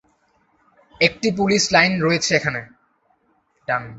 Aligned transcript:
একটি 1.01 1.27
police 1.31 1.63
line 1.71 1.93
রয়েছে 2.01 2.31
এখানে। 2.35 2.61